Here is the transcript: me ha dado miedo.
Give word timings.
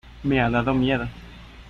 me 0.23 0.41
ha 0.41 0.49
dado 0.49 0.73
miedo. 0.73 1.07